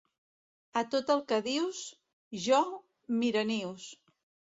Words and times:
A 0.79 0.81
tot 0.93 1.11
el 1.15 1.19
que 1.31 1.37
dius, 1.47 1.81
jo... 2.45 2.63
Miranius. 3.21 3.87